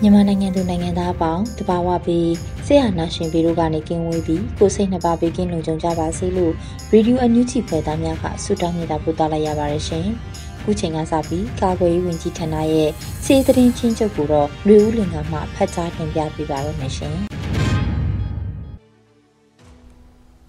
[0.00, 2.30] မြန်မာနိုင်ငံသူနိုင်ငံသားအပေါင်းတဘာဝပြီး
[2.66, 6.52] ဆရာနာရှင်ပြီးတို့ကနေကင်းဝေးပြီးကိုစိတ်နှစ်ပါးပြီးကင်းလုံခြုံကြပါစေလို့
[6.92, 10.06] ရေဒီယိုအန်ယူဂျီဖွယ်သားများကဆုတောင်းနေတာပို့သလိုက်ရပါတယ်ရှင်။
[10.62, 12.90] ခုချိန်ကစပြီးကာကွယ်ရေးဝန်ကြီးဌာနရဲ့
[13.24, 17.16] စီးသတင်းချင်းချုပ်ကိုတော့လူဦးလင်ကမှဖတ်ကြားတင်ပြပေးပါရမရှင်။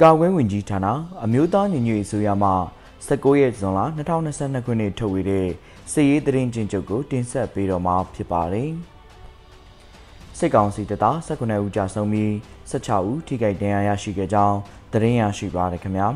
[0.01, 0.87] ကာကွယ်ဝင်ကြီးဌာန
[1.23, 2.49] အမျိုးသားညီညွတ်ရေးဆိုရမှ
[3.07, 3.81] 19ရက်ဇွန်လ
[4.27, 5.47] 2022ခုနှစ်ထုတ်ဝေတဲ့
[5.91, 8.71] စစ်ရေးသတင်းချင်းချုပ်ကိုတင်ဆက်ပေးတော့မှာဖြစ်ပါတယ်။
[10.37, 12.31] စစ်ကောင်စီတပ်သား19ဦးကြာဆုံးပြီး
[12.71, 14.57] 16ဦးထိခိုက်ဒဏ်ရာရရှိခဲ့ကြောင်း
[14.93, 16.07] သတင်းရရှိပါတယ်ခင်ဗျာ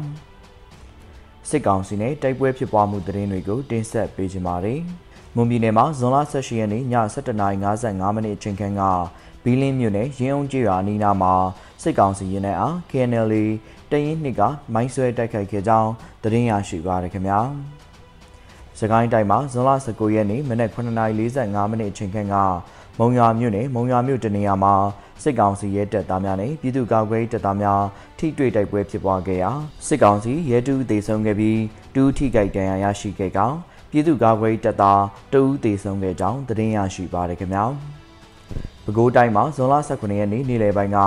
[1.49, 4.81] ။စစ်ကောင်စီနဲ့တိုက်ပွဲဖြစ်ပွားမှုသတင်းတွေကိုတင်ဆက်ပေးကြပါမယ်။
[5.35, 8.83] မွန်ပြည်နယ်မှာဇွန်လ18ရက်နေ့ည7:55မိနစ်အချိန်ခန့်က
[9.43, 11.33] ဘီလင်းမြို့နယ်ရင်းအောင်ကျေးရွာအနီးနားမှာ
[11.81, 13.33] စစ်ကောင်စီရင်တဲ့အား KNL
[13.91, 14.41] တရင်နှစ်က
[14.73, 15.91] မိုင်းဆွဲတိုက်ခိုက်ခဲ့ကြောင်း
[16.23, 17.39] သတင်းရရှိပါရခင်ဗျာ။
[18.79, 22.35] စကိုင်းတိုင်းမှာဇွန်လ19ရက်နေ့မနက်9:45မိနစ်အချိန်ခန့်က
[22.99, 24.73] မုံရွာမြို့နယ်မုံရွာမြို့တနေရာမှာ
[25.23, 27.81] စစ်ကောင်စီရဲတပ်သားများနဲ့ပြည်သူ့ကာကွယ်ရေးတပ်သားများ
[28.17, 29.51] ထိတွေ့တိုက်ပွဲဖြစ်ပွားခဲ့ရာ
[29.87, 31.59] စစ်ကောင်စီရဲတူးတေဆုံးခဲ့ပြီး
[31.95, 33.57] တူးထိကြိုက်ဒဏ်ရာရရှိခဲ့ကြောင်း
[33.91, 35.01] ပြည်သူ့ကာကွယ်ရေးတပ်သား
[35.33, 37.65] တဦးတေဆုံးခဲ့ကြောင်းသတင်းရရှိပါရခင်ဗျာ။
[38.85, 40.99] ပဲခူးတိုင်းမှာဇွန်လ18ရက်နေ့နေ့လယ်ပိုင်းက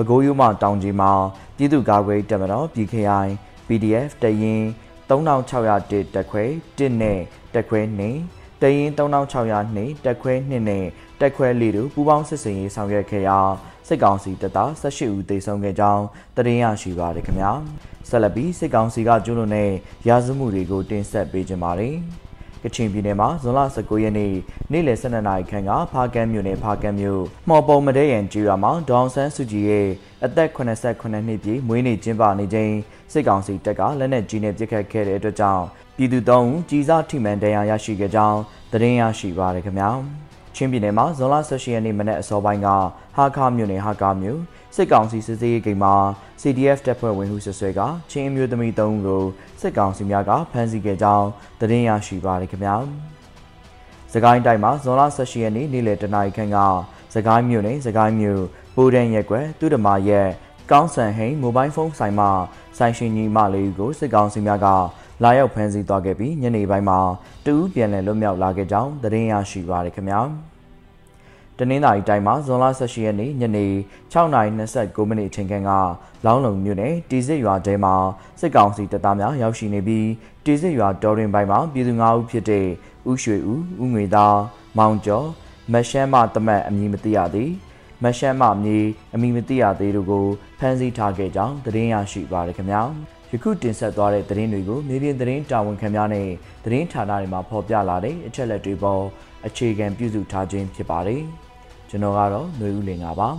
[0.00, 1.12] ပဲခူးရိုးမတောင်ကြီးမှာ
[1.56, 3.28] ပြည်သူ့ကာကွယ်တပ်မတော် PKI
[3.66, 4.62] PDF တရင်
[5.08, 6.44] 3601တက်ခွဲ
[6.78, 7.18] 1နဲ့
[7.54, 7.80] တက်ခွဲ
[8.22, 10.84] 2တရင်3602တက်ခွဲ2နဲ့
[11.20, 13.38] တက်ခွဲ4တို့ပူးပေါင်းစစ်စင်ရေးဆောင်ရွက်ခဲ့ရာ
[13.88, 16.04] စစ်ကောင်စီတပ်သား18ဦးသေဆုံးခဲ့ကြောင်း
[16.36, 17.52] သတင်းရရှိပါရခင်ဗျာ
[18.08, 19.70] ဆက်လက်ပြီးစစ်ကောင်စီကကျူးလွန်တဲ့
[20.08, 21.96] ရာဇမှုတွေကိုတင်ဆက်ပေးကြပါမယ်
[22.64, 24.32] ကချင်ပြည်နယ်မှာဇွန်လ19ရက်နေ့
[24.72, 29.88] နေ့လယ်12နာရီခန့်ကဖားကန်းမြို့နယ်ဖားကန်းမြို့မှော်ပုံမတဲ့ရန်ကျွာမှာဒေါအောင်ဆန်းစုကြည်ရဲ့
[30.24, 32.72] အသက်89နှစ်ပြည့်မွေးနေ့ကျင်းပနေချိန်
[33.12, 35.64] စစ်ကောင်စီတပ်ကလက်နက်ကြီးနဲ့ပစ်ခတ်ခဲ့တဲ့အတွက်ကြောင့်
[35.96, 38.40] ပြည်သူသုံးဦးကြီးစားထိမှန်တရားရရှိခဲ့ကြောင်း
[38.72, 39.90] သတင်းရရှိပါရခင်ဗျာ
[40.54, 42.68] ချင်းပြည်နယ်မှာဇွန်လ18ရက်နေ့မနက်အစောပိုင်းက
[43.16, 44.40] ဟာခါမြို့နယ်ဟာကာမြို့
[44.76, 45.94] စစ်ကောင်စီစစ်စေးဂိမ်းမှာ
[46.40, 47.80] CDF တပ်ဖွဲ့ဝင်ဟုဆွဆွဲက
[48.10, 49.22] ချင်းမျိုးသမီး၃ဦးကို
[49.60, 51.28] စစ်ကောင်စီများကဖမ်းဆီးခဲ့ကြောင်း
[51.60, 52.76] သတင်းရရှိပါရခင်ဗျာ။
[54.12, 56.58] စကိုင်းတိုင်းမှာဇွန်လ18ရက်နေ့နေ့လယ်တနာရီခန့်က
[57.14, 58.42] စကိုင်းမြို့နယ်စကိုင်းမြို့
[58.76, 60.28] ပိုးဒန်ရက်ကွယ်သူတမရက်
[60.70, 62.30] ကောင်းဆန်ဟိန်မိုဘိုင်းဖုန်းဆိုင်မှာ
[62.78, 64.66] ဆိုင်ရှင်ကြီးမလေးဦးကိုစစ်ကောင်စီများက
[65.22, 66.98] လာရောက်ဖမ်းဆီးသွားခဲ့ပြီးညနေပိုင်းမှာ
[67.46, 70.20] တူးပြန်လည်လွတ်မြောက်လာခဲ့ကြောင်းသတင်းရရှိပါရခင်ဗျာ။
[71.58, 73.66] တနင်္သာရီတိုင်းမှာဇွန်လ18ရက်နေ့ညနေ
[74.12, 75.70] 6:29မိနစ်အချိန်ခန့်က
[76.24, 77.94] လောင်းလုံမြို့နယ်တီစစ်ရွာတဲမှာ
[78.40, 80.08] စစ်ကောင်စီတပ်သားများရောက်ရှိနေပြီး
[80.44, 82.66] တီစစ်ရွာတော်ရင်ပိုင်းမှာပြည်သူ9ဦးဖြစ်တဲ့
[83.08, 84.38] ဦးရွှေဦးဦးငွေသား
[84.78, 85.26] မောင်ကျော်
[85.72, 87.50] မရှမ်းမတမတ်အမည်မသိရသည်
[88.04, 88.78] မရှမ်းမမြေ
[89.14, 90.26] အမည်မသိရသေးတို့ကို
[90.58, 92.82] ဖမ်းဆီးထားခဲ့ကြောင်းသတင်းရရှိပါရခင်ဗျာ
[93.32, 96.26] ယခုတင်ဆက်သွားတဲ့သတင်းတွေကိုမြေပြင်သတင်းတာဝန်ခံများနဲ့
[96.64, 99.02] သတင်းဌာနတွေမှာဖော်ပြလာတဲ့အချက်လက်တွေပေါ်
[99.46, 101.22] အခြေခံပြုစုထားခြင်းဖြစ်ပါတယ်။
[101.88, 103.30] ကျွန်တော်ကတော့ຫນွေဦးလင်ပါပါ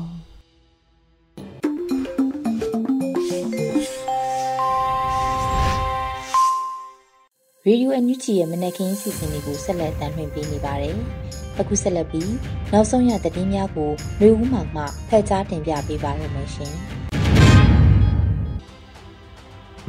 [7.65, 10.97] ရေဒီယိုအန်ယူဂျီရဲ့မနက်ခင်းစီစဉ်လေးကိုဆက်လက်တင်ပြပေးနေပါတယ်။
[11.59, 12.31] အခုဆက်လက်ပြီး
[12.71, 13.91] နောက်ဆုံးရသတင်းများကို
[14.21, 16.75] လူဦးမောင်မှဖတ်ကြားတင်ပြပေးပါရမရှင်။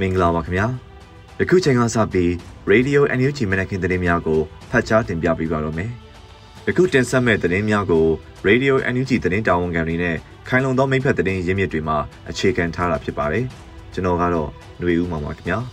[0.01, 0.67] မင်္ဂလာပါခင်ဗျာ။
[1.41, 2.31] ယခုချိန်ကစပြီး
[2.73, 4.41] Radio NUG မနက်ခင်းသတင်းများကို
[4.71, 5.91] ဖတ်ကြားတင်ပြပေးပါရမယ်။
[6.67, 8.07] ယခုတင်ဆက်မဲ့သတင်းများကို
[8.49, 10.17] Radio NUG သတင်းတာဝန်ခံတွေနဲ့
[10.49, 11.97] ခိုင်လုံသောမိဖက်သတင်းရင်းမြစ်တွေမှာ
[12.31, 13.45] အခြေခံထားတာဖြစ်ပါတယ်။
[13.93, 14.49] ကျွန်တော်ကတော့
[14.79, 15.59] ຫນွေဦးမှာပါခင်ဗျာ။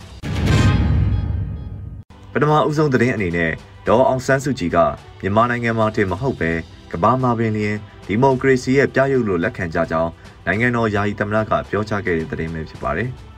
[2.32, 3.50] ပထမအဦးဆုံးသတင်းအနေနဲ့
[3.86, 4.78] ဒေါ်အောင်ဆန်းစုကြည်က
[5.22, 6.50] မြန်မာနိုင်ငံမှာတင်မဟုတ်ပဲ
[6.92, 7.76] ကမ္ဘာမှာပင်လျင်
[8.06, 10.10] ဒီမိုကရေစီရဲ့ပြရုပ်လို့လက်ခံကြကြောင်း
[10.46, 13.10] နိုင်ငံတော်ယာယီသမ္မတကပြောကြားခဲ့တဲ့သတင်းပဲဖြစ်ပါတယ်။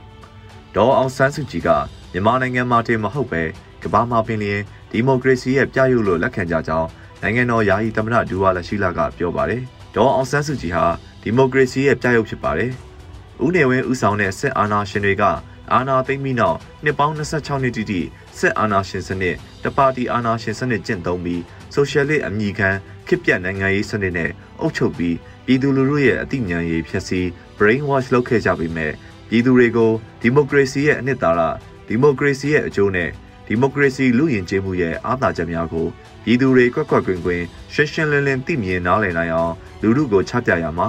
[0.75, 1.69] ဒေါ်အောင်ဆန်းစုကြည်က
[2.11, 3.41] မြန်မာနိုင်ငံမှာတင်မဟုတ်ပဲ
[3.83, 4.61] ကမ္ဘာမှာပင်လျင်
[4.91, 6.89] ဒီမိုကရေစီရဲ့ပြရုပ်လို့လက်ခံကြကြောင်း
[7.21, 9.61] နိုင်ငံတော်ယာယီသမ္မတဒူဝါလရှိလာကပြောပါတယ်။
[9.95, 10.85] ဒေါ်အောင်ဆန်းစုကြည်ဟာ
[11.21, 12.71] ဒီမိုကရေစီရဲ့ပြရုပ်ဖြစ်ပါတယ်။
[13.43, 15.23] ဦးနေဝင်းဦးဆောင်တဲ့စစ်အာဏာရှင်တွေက
[15.73, 18.01] အာဏာသိမ်းပြီးနောက်နှစ်ပေါင်း26နှစ်တိတိ
[18.39, 21.41] စစ်အာဏာရှင်စနစ်တပါတီအာဏာရှင်စနစ်ကျင့်သုံးပြီး
[21.73, 22.69] ဆိုရှယ်လစ်အမည်ခံ
[23.07, 24.31] ခေတ်ပြတ်နိုင်ငံရေးစနစ်နဲ့
[24.61, 25.15] အုပ်ချုပ်ပြီး
[25.45, 27.21] ပြည်သူလူထုရဲ့အသိဉာဏ်ရည်ဖြစ်စီ
[27.57, 28.91] brain wash လုပ်ခဲ့ကြပေမဲ့
[29.33, 29.91] ပြည်သူတွေကို
[30.21, 31.41] ဒီမိုကရေစီရဲ့အနှစ်သာရ
[31.87, 33.09] ဒီမိုကရေစီရဲ့အကျိုးနဲ့
[33.47, 35.87] ဒီမိုကရေစီလူယဉ်ကျေးမှုရဲ့အားသာချက်များကို
[36.23, 40.87] ပြည်သူတွေကွက်ကွက်ကွင်းကွင်းရှင်းရှင်းလင်းလင်းသိမြင်နားလည်နိုင်အောင်လူထုကိုချပြရမှာ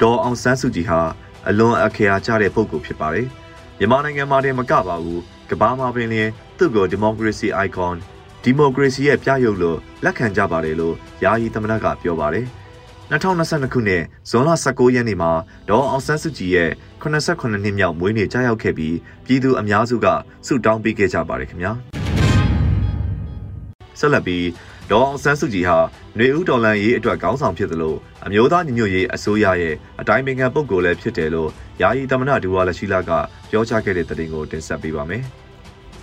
[0.00, 1.00] ဒေါ်အောင်ဆန်းစုကြည်ဟာ
[1.48, 3.26] အလွန်အခရာကျတဲ့ပုဂ္ဂိုလ်ဖြစ်ပါတယ်။
[3.78, 7.96] မြန်မာနိုင်ငံမှာတည်းမကပါဘူးကမ္ဘာမှာပင်လျင်သူ့ကိုဒီမိုကရေစီ icon
[8.42, 10.94] ဒီမိုကရေစီရဲ့ပြရုပ်လို့လက်ခံကြပါတယ်လို့
[11.24, 12.46] ယာယီသမ္မတကပြောပါတယ်။
[13.11, 15.31] 2022ခုနှစ်ဇွန်လ19ရက်နေ့မှာ
[15.69, 16.69] ဒေါ်အောင်ဆန်းစုကြည်ရဲ့
[17.01, 18.95] 89နှစ်မြောက်မွေးနေ့ကြာရောက်ခဲ့ပြီး
[19.25, 20.07] ပြည်သူအများစုက
[20.45, 21.71] ဆုတောင်းပေးခဲ့ကြပါတယ်ခင်ဗျာ
[23.99, 24.45] ဆက်လက်ပြီး
[24.91, 25.77] ဒေါ်အောင်ဆန်းစုကြည်ဟာ
[26.15, 27.95] ຫນွေဦးဒေါ်လန်ရေးအတွက်ခေါင်းဆောင်ဖြစ်သလို
[28.25, 31.49] အမျိုးသားညီညွတ်ရေးအစိုးရရဲ့အတိုင်းပင်ခံပုဂ္ဂိုလ်လည်းဖြစ်တယ်လို့
[31.81, 33.11] ယာယီသမ္မတဒူဝါလရှိလာက
[33.49, 35.23] ပြောကြားခဲ့တဲ့သတင်းကိုတင်ဆက်ပေးပါမယ်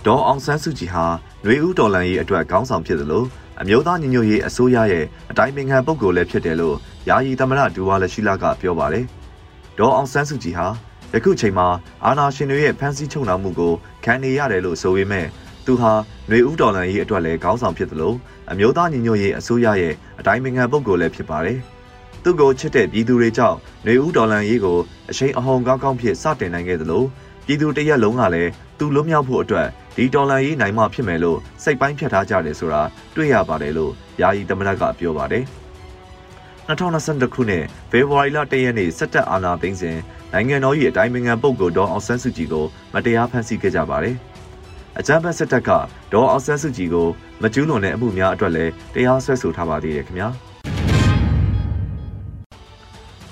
[0.05, 1.05] ဒေါ်အောင်ဆန်းစုကြည်ဟာ
[1.43, 3.23] ຫນွေဦးဒေါ်လန်ရေးအတွက်ခေါင်းဆောင်ဖြစ်သလို
[3.61, 6.75] အမျိုးသားညီညွတ်ရေးအစိုးရရဲ့အတိုင်းပင်ခံပုဂ္ဂိုလ်လည်းဖြစ်တယ်လို့
[7.09, 9.05] ယာယီသမ္မတဒူဝါလရှိလာကပြောပါတယ်
[9.77, 10.67] ဒေါ်အောင်ဆန်းစုကြည်ဟာ
[11.13, 11.67] ယခုချိန်မှာ
[12.05, 13.73] အာဏာရှင်တွေရဲ့ဖမ်းဆီးချုပ်နှောင်မှုကို
[14.03, 15.27] ခံနေရတယ်လို့ဆိုပေမဲ့
[15.65, 15.91] သူဟာ
[16.27, 18.13] ຫນွေဦးဒေါ်လန်ရေးအတွက်လည်းခေါင်းဆောင်ဖြစ်သလို
[18.51, 21.59] အမျိုးသားညီညွတ်ရေးအစိုးရရဲ့အတိုင်းပင်ခံပုဂ္ဂိုလ်လည်းဖြစ်ပါတယ်။
[22.23, 24.77] သူ့ကိုချစ်တဲ့ပြည်သူတွေကြောင့်ຫນွေဦးဒေါ်လန်ရေးကို
[25.09, 27.03] အရှိန်အဟုန်ကောင်းကောင်းဖြစ်စတင်နိုင်ခဲ့သလို
[27.45, 32.82] ပြည်သူတရက်လုံးကလည်းသူလွတ်မြောက်ဖို့အတွက် ဒီဒေါ်လာရေးနိုင်မှဖြစ်မယ်လို့စိတ်ပိုင်းဖြတ်ထားကြတယ်ဆိုတာ
[33.14, 35.44] တွေ့ရပါတယ်လို့ယာယီသမ္မတကပြောပါတယ်။
[36.68, 39.98] 2022ခုနှစ်ဖေဖော်ဝါရီလ1ရက်နေ့စစ်တပ်အာဏာသိမ်းစဉ်
[40.32, 44.16] နိုင်ငံတော်၏အတိုင်းအမြံပုဂ္ဂိုလ်ဒေါ်အောင်ဆန်းစုကြည်ကိုမတရားဖမ်းဆီးခဲ့ကြပါတယ်။
[44.98, 45.70] အကြမ်းဖက်စစ်တပ်က
[46.12, 47.08] ဒေါ်အောင်ဆန်းစုကြည်ကို
[47.42, 50.30] မကျူးလွန်တဲ့အမှုများအတွက်လည်းတရားစွဲဆိုထားပါသေးတယ်ခင်ဗျာ။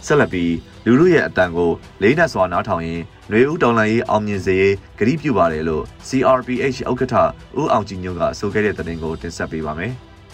[0.05, 0.53] ဆက်လက်ပြီး
[0.85, 1.71] လူလူရဲ့အတန်ကို
[2.01, 7.15] လေးနက်စွာနားထောင်ရင်ຫນွေဦးတော်လန်ရေးအောင်မြင်စေရေးဂရုပြုပါတယ်လို့ CRPH ဥက္ကဋ္ဌ
[7.59, 9.93] ဦးအောင်ကြည်ညွန့်ကဆိုခဲ့တဲ့သတင်းကိုတင်ဆက်ပေးပါမယ်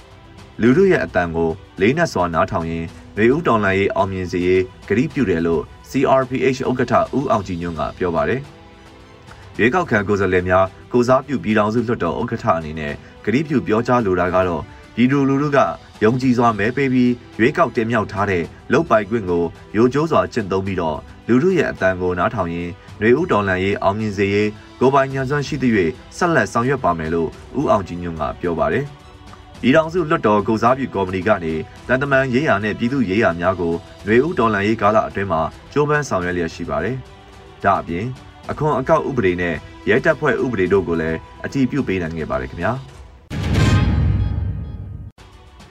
[0.61, 1.49] ။လူလူရဲ့အတန်ကို
[1.81, 8.41] လေးနက်စွာနားထောင်ရင်ຫນွေဦးတော်လန်ရေးအောင်မြင်စေရေးဂရုပြုတယ်လို့ CRPH ဥက္ကဋ္ဌဦးအောင်ကြည်ညွန့်ကပြောပါတယ်။
[9.59, 12.93] ရွေးကောက်ခံကိုယ်စားလှယ်များကိုစားပြုပြည်ထောင်စုလွှတ်တော်ဥက္ကဋ္ဌအနေနဲ့
[13.25, 14.63] ဂရုပြုပြောကြားလိုတာကတော့
[14.95, 15.57] ပြည်သူလူထုက
[16.03, 19.43] ယုံကြည်စွာမဲပေးပြီးရွေးကောက်တင်မြှောက်ထားတဲ့လုတ်ပိုက်ခွင့်ကို
[19.75, 24.49] ရိုကြိုးစွာကျင့်သုံးပြီးတော့လူထုရဲ့အတန်ကိုနားထောင်ရင်းຫນွေဦးတော်လန်ရေးအောင်မြင်စေရေး
[24.79, 27.29] ကိုပိုင်ညံစွမ်းရှိသည့်ဆက်လက်ဆောင်ရွက်ပါမယ်လို့
[27.59, 28.85] ဦးအောင်ကြည်ညွန့်ကပြောပါတယ်။
[29.61, 31.53] ပြည်ထောင်စုလွှတ်တော်ကုစားပြုကော်မတီကနေ
[31.87, 33.73] တန်တမန်ရေးရာနဲ့ပြည်သူရေးရာများကို
[34.05, 35.41] ຫນွေဦးတော်လန်ရေးကာလအတွင်းမှာ
[35.73, 36.95] ကြိုးပမ်းဆောင်ရွက်လျက်ရှိပါတယ်။
[37.63, 38.05] ဒါအပြင်
[38.51, 39.55] အခွန်အကောက်ဥပဒေနဲ့
[39.89, 42.73] ရဲတပ်ဖွဲ့ဥပဒေတို့ကိုလည်းအတည်ပြုပေးနိုင်ခဲ့ပါတယ်ခင်ဗျာ။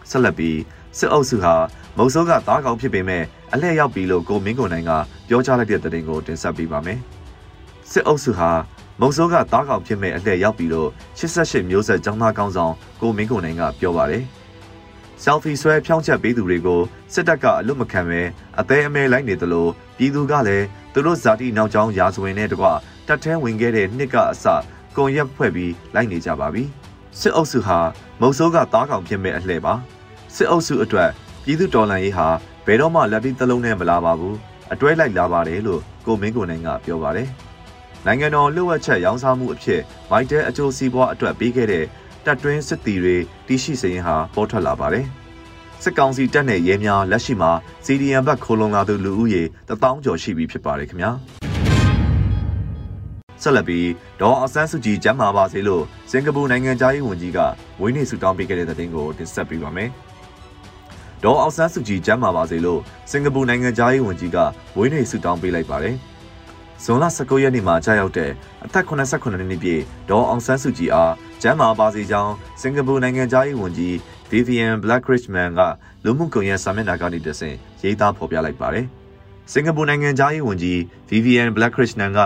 [0.09, 0.59] ဆက်လက်ပြီး
[0.98, 1.56] စစ်အုပ်စုဟာ
[1.98, 3.24] မုံစိုးကသားကောင်ဖြစ်ပေမဲ့
[3.54, 4.92] အလှည့်ရောက်ပြီလို့ကိုမင်းကိုနိုင်က
[5.27, 7.00] ပြောကြားလိုက်တဲ့သတင်းကိုတင်ဆက်ပေးပါမယ်။
[7.92, 8.51] စစ်အုပ်စုဟာ
[9.01, 10.89] မုံစိုးကသားကောင်ဖြစ်မဲ့အလှည့်ရောက်ပြီလို့
[11.19, 14.24] 88မျိုးဆက်ចောင်းသားကောင်းဆောင်ကိုမင်းကိုနိုင်ကပြောပါတယ်။
[15.24, 16.81] selfie ဆွဲဖြောင်းချက်ပေးသူတွေကို
[17.13, 18.21] စစ်တပ်ကအလွတ်မခံပဲ
[18.59, 19.68] အသေးအမဲလိုက်နေသလို
[19.98, 22.65] ပြည်သူကလည်းသူတို့ဇာတိနောက်ကျောင်းရာဇဝင်နဲ့တကွ
[23.07, 24.45] တက်ထဲဝင်ခဲ့တဲ့နှစ်ကအစ
[24.95, 26.63] ကွန်ရက်ဖွဲ့ပြီးလိုက်နေကြပါပြီ။
[27.19, 27.80] စစ်အုပ်စုဟာ
[28.21, 29.73] မုံစိုးကသားကောင်ဖြစ်မဲ့အလှည့်ပါ။
[30.38, 31.10] စစ်အုပ်စုအတွက်
[31.44, 32.28] ပြည်သူတော်လှန်ရေးဟာ
[32.66, 34.38] ဘယ်တော့မှလက်ပြီးသလုံးနဲ့မလာပါဘူး
[34.74, 37.30] အတွဲလိုက်လာပါတယ်လို့ကိုမင်းကိုနိုင်ကပြောပါတယ်
[38.06, 41.86] နိုင်ငံတော်လှုပ်ဝက်ချက်ရောင်းစားမှုအဖြစ်မိုက်တဲအကျိုးစီးပွားအတွက်ပေးခဲ့တဲ့
[42.26, 43.16] တပ်တွင်းစစ်တီတွေ
[43.48, 45.06] တရှိစရင်ဟာပေါ်ထွက်လာပါတယ်
[45.84, 47.52] စစ်ကောင်စီတပ်နဲ့ရဲများလက်ရှိမှာ
[47.86, 51.12] CDM ဘက်ခိုးလုံလာသူလူဦးရေ1000ကျော်ရှိပြီဖြစ်ပါတယ်ခင်ဗျာ
[53.42, 53.88] ဆက်လက်ပြီး
[54.22, 57.40] ဒေါ်အဆန်းစုကြည်ကျမ်းမာပါစေလို့စင်ကာပူနိုင်ငံသားရေးဝန်ကြီးက
[57.82, 59.92] ဝင်းနေဆုတောင်းပေးခဲ့တဲ့တဲ့တင်ကိုတင်ဆက်ပေးပါမယ်။
[61.24, 62.81] ဒေါ်အောင်ဆန်းစုကြည်ကျမ်းမာပါစေလို့
[63.12, 64.38] စင်ကာပူနိုင်ငံသားရေးဝန်ကြီးက
[64.78, 65.95] ဝင်းနေဆုတောင်းပေးလိုက်ပါတယ်။
[66.83, 68.31] ဇွန်လ19ရက်နေ့မှာကြာရောက်တဲ့
[68.66, 73.94] အသက်89နှစ်ပြည့်ဒေါ်အောင်ဆန်းစုကြည်အားကျမ်းမာပါစေကြောင်းစင်ကာပူနိုင်ငံသားရေးဝန်ကြီး
[74.31, 75.62] Vivian Blackridgeman က
[76.04, 78.86] လူမှုကွန်ရက်စာမျက်နှာကနေတဆင့်ရေးသားဖော်ပြလိုက်ပါတယ်။
[79.52, 80.78] စင်ကာပူနိုင်ငံသားရေးဝန်ကြီး
[81.09, 82.19] Vivian Blackridgeman က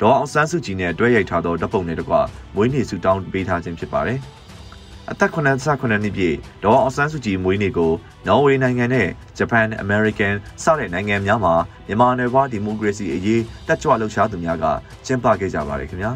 [0.00, 2.14] ဒေါ်အောင်ဆန်းစုကြည်နဲ့တွဲရိုက်ထားသောဓာတ်ပုံတွေတကွ
[2.54, 4.20] မွေးနေ့ဆုတောင်းပေးထားခြင်းဖြစ်ပါတယ်။
[5.10, 7.92] အသက်89နှစ်ပြည့်ဒေါ်အောင်ဆန်းစုကြည်မွေးနေ့ကို
[8.26, 11.54] နော်ဝေနိုင်ငံနဲ့ဂျပန်အမေရိကန်စတဲ့နိုင်ငံများမှာ
[11.86, 14.64] မြန်မာနယ်ပွားဒီမိုကရေစီအရေးတက်ကြွလှုပ်ရှားသူများက
[15.06, 16.12] ကျင်းပခဲ့ကြပါတယ်ခင်ဗျာ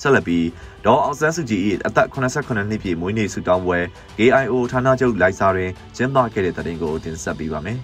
[0.00, 0.46] ဆက်လက်ပြီး
[0.84, 3.78] ဒေါ်အောင်ဆန်းစုကြည်၏အသက်89နှစ်ပြည့်မွေးနေ့ဆုတောင်းပွဲ
[4.18, 7.78] KIO ဌာနချုပ်လိုက်စာတွင်ကျင်းပခဲ့တဲ့တဲ့တင်ကိုတင်ဆက်ပေးပါမယ်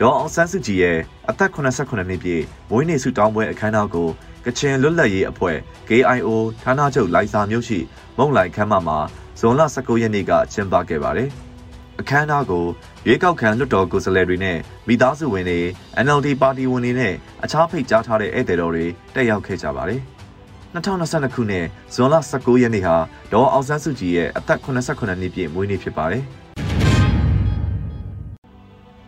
[0.00, 0.98] ဒေါ်အောင်ဆန်းစုကြည်ရဲ့
[1.30, 4.08] အသက်89နှစ်ပြည့်မွေးနေ့ဆုတောင်းပွဲအခမ်းအနားကို
[4.44, 5.56] ကချင်လွတ်လပ်ရေးအဖွဲ့
[5.88, 6.28] KIO
[6.62, 7.78] ဌာနချုပ်လိုင်စာမြို့ရှိ
[8.18, 8.98] မုံလိုက်ခမ်းမမှာ
[9.38, 11.28] ဇွန်လ19ရက်နေ့ကကျင်းပခဲ့ပါတယ်။
[12.00, 12.64] အခမ်းအနားကို
[13.06, 15.60] ရွေးကောက်ခံလွှတ်တော်ကိုယ်စားလှယ်တွေနဲ့မိသားစုဝင်တွေ
[16.04, 20.00] NLD ပါတီဝင်တွေနဲ့အခြားဖိတ်ကြားထားတဲ့ဧည့်သည်တော်တွေတက်ရောက်ခဲ့ကြပါတယ်။
[20.74, 22.96] 2022ခုနှစ်ဇွန်လ19ရက်နေ့ဟာ
[23.32, 26.24] ဒေါ်အောင်ဆန်းစုကြည်ရဲ့အသက်89နှစ်ပြည့်မွေးနေ့ဖြစ်ပါတယ်။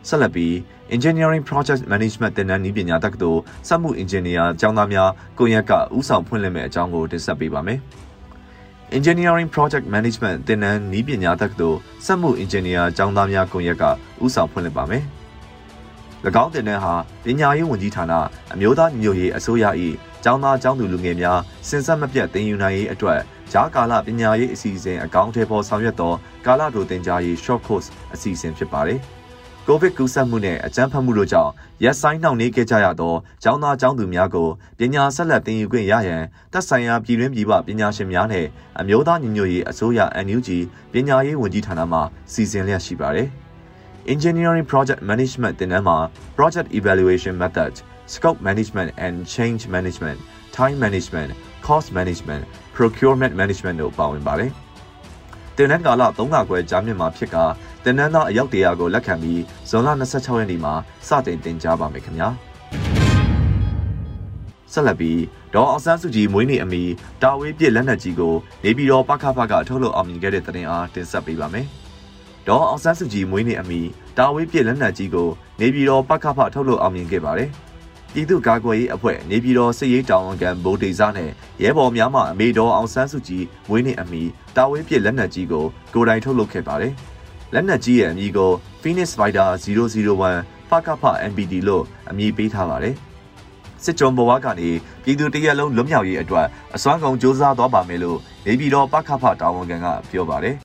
[0.08, 0.52] ဆက်လက်ပြီး
[0.94, 7.78] Engineering Project Management သင်တန်းနည်းပညာတက္ကသိုလ်စက်မှုအင်ဂျင်နီယာကျောင်းသားများကိုရက်ကဦးဆောင်ဖွင့်လှစ်မဲ့အကြောင်းကိုတင်ဆက်ပေးပါမယ်။
[8.96, 13.84] Engineering Project Management သင်တန်းနည်းပညာတက္ကသိုလ်စက်မှုအင်ဂျင်နီယာကျောင်းသားများကိုရက်က
[14.24, 15.04] ဦးဆောင်ဖွင့်လှစ်ပါမယ်။၎
[16.42, 16.94] င်းသင်တန်းဟာ
[17.24, 18.12] ပညာရေးဝန်ကြီးဌာန
[18.54, 19.64] အမျိုးသားညီညွတ်ရေးအစိုးရ၏
[20.24, 23.20] ကျောင်းသားကျောင်းသူလူငယ်များစင်ဆက်မပြတ်သင်ယူနိုင်ရေးအတွက်
[23.52, 26.12] ဂျားကာလပညာရေးအစီအစဉ်အကောင့်ထဲပေါ်ဆောင်ရွက်သော
[26.46, 29.00] ကာလတိုသင်ကြားရေး short course အစီအစဉ်ဖြစ်ပါတယ်။
[29.66, 31.52] ကိုဗစ်ကူးစက်မှုနဲ့အကြမ်းဖက်မှုတို့ကြောင့်
[31.84, 38.46] ရက်ဆိုင်နှောင့်နှေးခဲ့ကြရသောကျောင်းသားကျောင်းသူများကိုပညာဆက်လက်သင်ယူခွင့်ရရန်သက်ဆိုင်ရာပြည်တွင်းပြည်ပပညာရှင်များနဲ့
[38.80, 40.48] အမျိုးသားညီညွတ်ရေးအစိုးရ NUG
[40.92, 41.98] ပညာရေးဝန်ကြီးဌာနမှ
[42.32, 43.28] စီစဉ်လျက်ရှိပါတယ်။
[44.14, 45.96] Engineering Project Management သင်တန်းမှာ
[46.36, 47.72] Project Evaluation Method,
[48.12, 50.18] Scope Management and Change Management,
[50.58, 51.30] Time Management,
[51.66, 52.42] Cost Management,
[52.76, 54.52] Procurement Management တို့ပါဝင်ပါတယ်။
[55.56, 57.36] တင်နန်းကာလ3လခွဲကြာမြင့်မှာဖြစ်က
[57.84, 60.74] တင်နန်းသားအယောက်တရာကိုလက်ခံပြီးဇွန်လ26ရက်နေ့မှာ
[61.08, 62.28] စတင်တင်ကြားပါမယ်ခင်ဗျာ
[64.72, 65.20] ဆက်လက်ပြီး
[65.54, 66.82] ဒေါ်အောင်ဆန်းစုကြည်မွေးနေ့အမီ
[67.22, 68.34] တာဝေးပြစ်လက်နက်ကြီးကို
[68.64, 71.66] နေပြည်တော်ပခဖကထုတ်လုပ်အောင်မြင်ခဲ့တဲ့တဲ့တင်အားတင်ဆက်ပေးပါမယ်
[72.46, 73.80] ဒေါ်အောင်ဆန်းစုကြည်မွေးနေ့အမီ
[74.18, 75.28] တာဝေးပြစ်လက်နက်ကြီးကို
[75.60, 77.50] နေပြည်တော်ပခဖထုတ်လုပ်အောင်မြင်ခဲ့ပါတယ်
[78.12, 81.30] ပြည်သူ့ကာကွယ်ရေးအဖွဲ့နေပြည်တော်စစ်ရေးတောင်ဝန်ခံဗိုလ်ဒေဇာနဲ့
[81.62, 84.22] ရဲဘော်များမှအမေတော်အောင်ဆန်းစုကြည်မွေးနေ့အမီ
[84.56, 86.94] တာဝေးပြစ်လက်နက်ကြီးကိုကိုယ်တိုင်ထုတ်လုပ်ခဲ့ပါတယ်။
[87.54, 88.50] လက်နက်ကြီးရဲ့အမည်ကို
[88.82, 92.94] Phoenix Fighter 001ဖကဖ MPD လို့အမည်ပေးထားပါတယ်။
[93.84, 94.70] စစ်ကြုံဘဝကနေ
[95.04, 100.56] ပြည်သူတရက်လုံးလွတ်မြောက်ရေးအတွက်အစွမ်းကုန်စ조사သွားပါမယ်လို့နေပြည်တော်ပကဖတာဝန်ခံကပြောပါတယ်။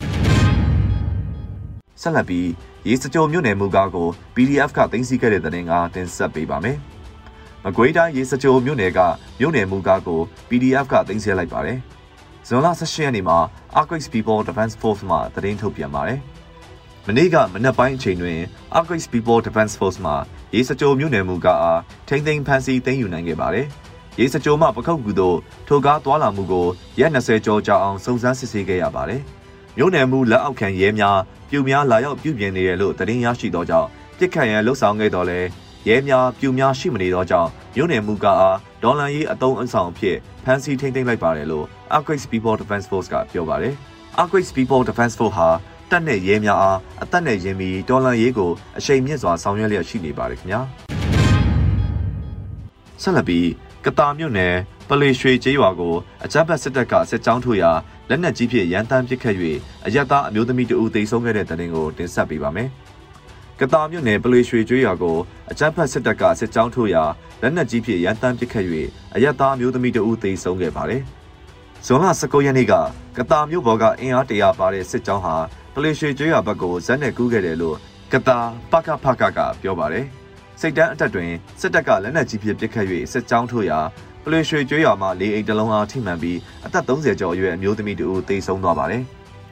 [2.01, 2.47] ဆက်လက်ပြီး
[2.87, 6.77] ရေစကြိုမြို့နယ်မူကားကို PDF ကတင်စီခဲ့တဲ့တဲ့ငါတင်ဆက်ပေးပါမယ်။
[7.63, 8.99] မကွေးတိုင်းရေစကြိုမြို့နယ်က
[9.39, 11.77] မြို့နယ်မူကားကို PDF ကတင်ဆက်လိုက်ပါတယ်။
[12.47, 13.37] ဇွန်လ18ရက်နေ့မှာ
[13.79, 16.21] Arquix People Defense Force မှသတင်းထုတ်ပြန်ပါတယ်။
[17.09, 18.39] မနေ့ကမနက်ပိုင်းအချိန်တွင်
[18.77, 20.13] Arctic People Defense Force မှ
[20.53, 23.67] ရေစကြိုမြို့နယ်မူကားအားထိမ့်သိမ်းဖမ်းဆီးသိမ်းယူနိုင်ခဲ့ပါတယ်။
[24.19, 25.37] ရေစကြိုမှပခုတ်ကူတို့
[25.67, 26.67] ထိုကားသွာလာမှုကို
[26.99, 29.21] ရက်20ကျော်ကြာအောင်စုံစမ်းစစ်ဆေးခဲ့ရပါတယ်။
[29.77, 31.17] မြို့နယ်မူလက်အောက်ခံရဲများ
[31.49, 33.87] ပြူများလာရောက်ပြုပြင်နေတယ်လို့သတင်းရရှိသောကြောင့်
[34.17, 35.39] ပြစ်ခတ်ရန်လှုပ်ဆောင်ခဲ့တော်လဲ
[35.87, 43.73] ရဲများပြူများရှိမနေသောကြောင့်မြို့နယ်မူကားအားဒေါ်လာရေးအတုံးအဆောင်အဖြစ်ဖမ်းဆီးထိမ့်သိမ်းလိုက်ပါတယ်လို့ Arctic People Defense Force ကပြောပါတယ်။
[44.21, 45.49] Arctic People Defense Force ဟာ
[45.91, 50.61] တပ်နဲ့ရဲများအားအသက်နဲ့ရင်းပြီးတော်လန်ရေးကိုအရှိန်မြင့်စွာဆောင်ရွက်လျက်ရှိနေပါတယ်ခင်ဗျာ
[53.01, 53.47] ဆက်လက်ပြီး
[53.85, 54.53] ကတာမြို့နယ်
[54.89, 57.71] ပလေရွှေကျေးရွာကိုအကြမ်းဖက်စစ်တပ်ကစစ်ကြောင်းထိုးရာ
[58.09, 59.35] လက်နက်ကြီးဖြင့်ရန်တမ်းပစ်ခတ်၍
[59.85, 62.69] အရတားအမျိုးသမီးတဦးသေဆုံးခဲ့တဲ့တဲ့တင်ကိုတင်ဆက်ပေးပါမယ်
[63.59, 65.17] ကတာမြို့နယ်ပလေရွှေကျွေးရွာကို
[65.51, 67.03] အကြမ်းဖက်စစ်တပ်ကစစ်ကြောင်းထိုးရာ
[67.41, 68.65] လက်နက်ကြီးဖြင့်ရန်တမ်းပစ်ခတ်၍
[69.15, 71.01] အရတားအမျိုးသမီးတဦးသေဆုံးခဲ့ပါတယ်။
[71.85, 72.73] ဇွန်လ19ရက်နေ့က
[73.17, 75.35] ကတာမြို့ပေါ်ကအင်အားတရာပါတဲ့စစ်ကြောင်းဟာ
[75.79, 77.77] ပလေရွှေကျွေးရဘက်ကိုဇက်နဲ့ကူးခဲ့တယ်လို့
[78.11, 78.39] ကတာ
[78.71, 80.05] ပကဖကကပြောပါတယ်။
[80.59, 83.79] စိတ်တန်းအတက်တွင်စစ်တပ်ကလက်နက်ကြီးဖြင့်ပစ်ခတ်၍စစ်ကြောင်းထိုးရာ
[84.23, 89.03] ပလေရွှေကျွေးရမှာလေအိတ်တလုံးအားထိမှန်ပြီးအသက်30ကျော်အရွယ်အမျိုးသမီးတူသေဆုံးသွားပါတယ်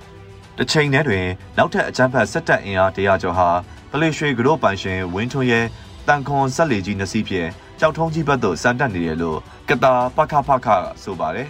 [0.58, 1.25] ။တစ်ချိန်တည်းတွင်
[1.58, 3.50] နောက်ထပ်အကြမ်းဖက်စစ်တပ်အင်အားတရာကျော်ဟာ
[3.91, 5.65] ပလေရွှေကရိုပိုင်ရှင်ဝင်းထွန်းရဲ့
[6.08, 9.39] တန်ခွန်ဆက်လေကြီးနှစ်စီးဖြင့်ကြောက်ထုံးကြီးဘက်သို့စမ်းတက်နေတယ်လို့
[9.70, 10.67] ကတာပခဖခ
[11.03, 11.48] ဆိုပါတယ်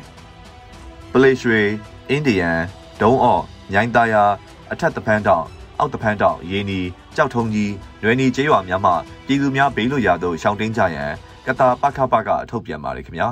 [1.12, 1.62] ။ပလေရွှေ
[2.10, 2.60] အင်ဒီယန်
[3.02, 4.24] ဒုံးအော့ညိုင်းသားယာ
[4.72, 5.46] အထက်တပန်းတောင်
[5.80, 6.80] အောက်တပန်းတောင်ရေနီ
[7.16, 8.92] ကြောက်ထုံကြီးနွေနီကျေးရွာများမှ
[9.28, 11.12] ပြည်သူများဘေးလွတ်ရာသို့ရှောင်တင်းကြရန်
[11.46, 13.30] ကတာပခပကအထုတ်ပြန်ပါတယ်ခင်ဗျာ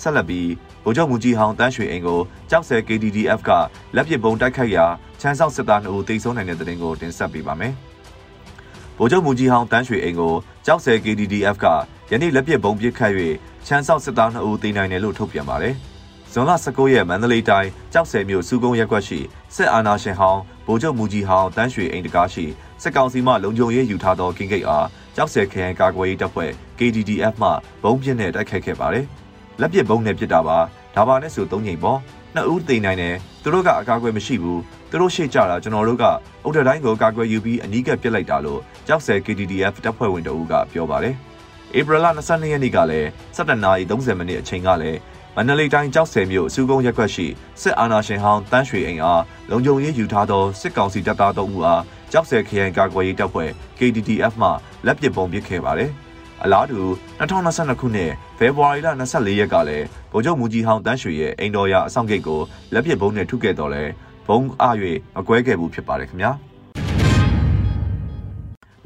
[0.00, 0.48] ဆက်လက်ပြီး
[0.84, 3.50] ဗိုလ်ချုပ်မူကြီးဟောင်းတန်းရွှေအိမ်ကိုကြောက်ဆယ် KDDF က
[3.96, 4.86] လက်ပစ်ပုံတိုက်ခိုက်ရာ
[5.20, 7.72] ချမ်းဆောက်စစ်သား2ဦးတိတ်ဆုံးနိုင်တဲ့တဲ့တင်ကိုတင်ဆက်ပေးပါမယ်။
[8.98, 10.34] ဗိုလ်ချုပ်မူကြီးဟောင်းတန်းရွှေအိမ်ကို
[10.66, 11.66] ကြောက်ဆယ် KDDF က
[12.10, 13.12] ယနေ့လက်ပစ်ပုံပစ်ခတ်၍
[13.66, 15.76] ချမ်းဆောက်စစ်သား2ဦးတိတ်နိုင်တယ်လို့ထုတ်ပြန်ပါတယ်။
[16.32, 19.18] ဇွန်လ19ရက်မန္တလေးတိုင်းကြောက်ဆယ်မြို့စုကုန်းရက်ကွက်ရှိ
[19.54, 22.44] စစ်အာဏာရှင်ဟောင်းဗိုလ်ချုပ်မူကြီးဟောင်းတန်းရွှေအိမ်တကားရှိ
[22.82, 27.50] စစ်ကောင်စီမှလုံခြုံရေးယူထားသောကင်းဂိတ်အားကြောက်ဆယ်ခရိုင်ကာကွယ်ရေးတပ်ဖွဲ့ KDDF မှ
[27.82, 29.06] ဘုံပြင်းနဲ့တိုက်ခိုက်ခဲ့ပါတယ်။
[29.60, 30.58] လက်ပစ်ဘုံနဲ့ပစ်တာပါ။
[30.96, 31.98] ဒါပါနဲ့ဆိုသုံးချိန်ပေါ့။
[32.34, 34.58] နှစ်ဦးတိန်နိုင်တယ်။သူတို့ကအကာအကွယ်မရှိဘူး။
[34.90, 36.04] သူတို့ရှေ့ကြတာကျွန်တော်တို့က
[36.44, 41.14] အုတ်တတိုင်းကိုကာကွယ်ယူပြီးအနီးကပ်ပစ်လိုက်တာလို့ကြောက်ဆယ် KDDF တပ်ဖွဲ့ဝင်တအူးကပြောပါတယ်။
[41.78, 47.26] ဧပြီလ22ရက်နေ့ကလည်း17:30မိနစ်အချိန်ကလည်းမ န္တလေးတိုင်းကြောက်ဆယ်မြို့စုကုန်းရက်ကွက်ရှိ
[47.60, 51.82] စစ်အာဏာရှင်ဟောင်းတန်းရွှေအိမ်အားလုံခြုံရေးယူထားသောစစ်ကောင်စီတပ်သားတို့မှုအား
[52.12, 54.48] ကြောက်ဆယ်ခရိုင်ကာကွယ်ရေးတပ်ဖွဲ့ KDDF မှ
[54.86, 55.90] လက်ပစ်ပုံပစ်ခဲ့ပါတယ်။
[56.42, 56.80] အလားတူ
[57.20, 62.40] 2022ခုနှစ်ဖေဖော်ဝါရီလ24ရက်ကလည်းဗိုလ်ချုပ်မူကြီးဟောင်းတန်းရွှေရဲ့အိမ်တော်ရအဆောင်ဂိတ်ကို
[62.72, 63.84] လက်ပစ်ဘုံနဲ့ထုခဲ့တော့လဲ
[64.28, 64.76] ဘုံအား၍
[65.16, 66.32] မကွဲခဲ့ဘူးဖြစ်ပါတယ်ခင်ဗျာ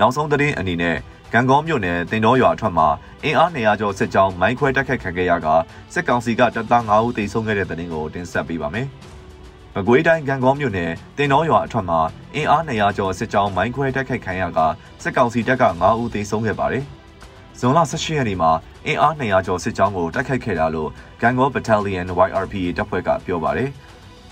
[0.00, 0.96] နောက်ဆုံးသတင်းအနေနဲ့
[1.36, 2.88] ကံကောမြို့နယ်တင်တော်ရွာအထွက်မှာ
[3.24, 5.48] အင်အား200ကျော်စစ်ကြောင်းမိုင်းခွဲတိုက်ခိုက်ခံခဲ့ရက
[5.92, 8.86] စစ်ကောင်စီကတပ်သား9ဦးသေဆုံးခဲ့တဲ့သတင်းကိုတင်ဆက်ပေးပါမယ်။
[9.74, 12.00] မကွေးတိုင်းကံကောမြို့နယ်တင်တော်ရွာအထွက်မှာ
[12.34, 14.60] အင်အား200ကျော်စစ်ကြောင်းမိုင်းခွဲတိုက်ခိုက်ခံရက
[15.02, 16.84] စစ်ကောင်စီတပ်က9ဦးသေဆုံးခဲ့ပါတယ်။
[17.58, 18.50] ဇွန်လ18ရက်နေ့မှာ
[18.86, 23.70] အင်အား200ကျော်စစ်ကြောင်းကိုတိုက်ခိုက်ခဲ့တာလို့ဂန်ကော Battalion YRPA တပ်ဖွဲ့ကပြောပါတယ်။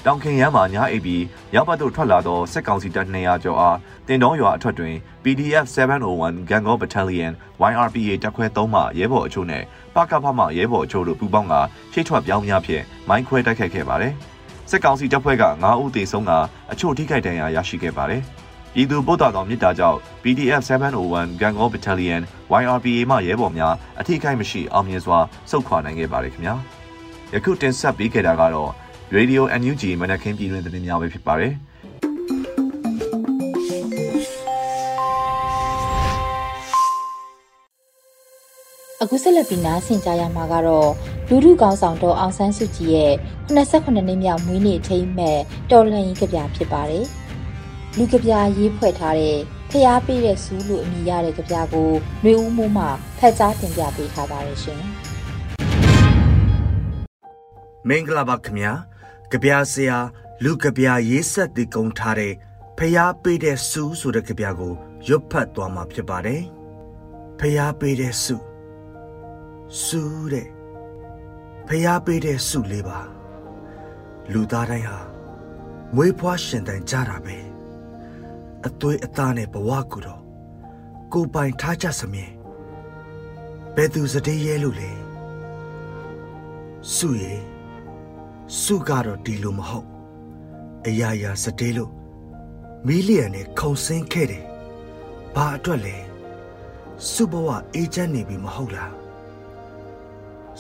[0.07, 1.23] တောင်ခင်ရမ်းမှာညာအိပ်ပြီး
[1.55, 7.33] ရောက်ပတ်သို့ထွက်လာသောစစ်ကောင်စီတပ်200ကျော်အားတင်တောရွာအထွက်တွင် PDF 701 Gango Battalion
[7.71, 9.63] YRPA တပ်ခွဲ3မှရဲဘော်အချို့နဲ့
[9.95, 11.55] ပကဖမှရဲဘော်အချို့တို့ပူးပေါင်းက
[11.93, 14.13] ရှေ့ထွက်ပြောင်းများဖြင့်မိုင်းခွဲတိုက်ခိုက်ခဲ့ပါတယ်။
[14.71, 16.33] စစ်ကောင်စီတပ်ဖွဲ့က9ဦးသေဆုံးက
[16.73, 18.23] အချို့ထိခိုက်ဒဏ်ရာရရှိခဲ့ပါတယ်။
[18.75, 22.23] ပြည်သူပို့တာတော်မြစ်တာကြောင့် PDF 701 Gango Battalion
[22.61, 25.19] YRPA မှရဲဘော်များအထိခိုက်မရှိအောင်မြင်စွာ
[25.51, 26.55] စုခွာနိုင်ခဲ့ပါတယ်ခင်ဗျာ။
[27.35, 28.73] ယခုတင်ဆက်ပေးခဲ့တာကတော့
[29.19, 31.53] Radio NUG မနက်ခင်းပြည်တွင်သတင်းများပဲဖြစ်ပါတယ်။
[39.03, 40.91] အခုဆက်လက်ပြီးနားဆင်ကြရမှာကတော့
[41.29, 43.13] လူထုကောင်းဆောင်တော်အောင်ဆန်းစုကြည်ရဲ့
[43.55, 45.39] 89နှစ်မြောက်မွေးနေ့ထိမ်းမဲ့
[45.71, 47.05] တော်လှန်ရေးကြပြဖြစ်ပါတယ်။
[47.97, 49.39] လူကြပြရေးဖွဲ့ထားတဲ့
[49.71, 51.91] ဖျားပေးတဲ့စူးလို့အမည်ရတဲ့ကြပြကို
[52.23, 52.85] နှွေဦးမိုးမှ
[53.19, 54.81] ဖက်ကြားတင်ပြပေးထားပါတယ်ရှင်။
[57.89, 58.73] မင်္ဂလာပါခင်ဗျာ
[59.33, 59.99] ကြပြဆရာ
[60.45, 62.35] လူကြပြရေးဆက်တည်ကုံထားတဲ့
[62.79, 64.73] ဖျားပေးတဲ့စူးဆိုတဲ့ကြပြကို
[65.07, 66.43] ရွတ်ဖတ်သွားမှာဖြစ်ပါတယ်။
[67.39, 68.45] ဖျားပေးတဲ့စူး
[69.85, 70.49] စူးတဲ့
[71.69, 73.01] ဖျားပေးတဲ့စုလေးပါ
[74.33, 75.01] လူသားတိုင်းဟာ
[75.95, 77.37] မွေးဖွားရှင်တန်ကြတာပဲ
[78.67, 80.21] အသွေးအသားနဲ့ဘဝကူတော့
[81.13, 82.31] ကိုပိုင်ထားကြစမြင်
[83.75, 84.91] ဘယ်သူစတေးရဲလို့လဲ
[86.97, 87.52] စုရည်
[88.61, 89.89] စုကတော့ဒီလိုမဟုတ်
[90.87, 91.93] အရာရာစတေးလို့
[92.87, 94.47] မီလီယံနဲ့ခုံစင်းခဲ့တယ်
[95.35, 95.97] ဘာအတွက်လဲ
[97.11, 98.93] စုဘဝအေးချမ်းနေပြီမဟုတ်လား